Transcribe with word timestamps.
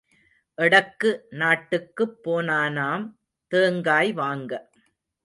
எடக்கு 0.57 1.09
நாட்டுக்குப் 1.31 2.15
போனானாம் 2.23 3.05
தேங்காய் 3.51 4.11
வாங்க. 4.13 4.51